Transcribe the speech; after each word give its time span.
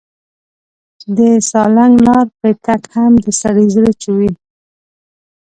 د 1.15 1.17
سالنګ 1.49 1.95
لار 2.07 2.25
پرې 2.37 2.51
تګ 2.65 2.81
هم 2.93 3.13
د 3.23 3.27
سړي 3.41 3.65
زړه 3.75 3.91
چوي. 4.03 4.31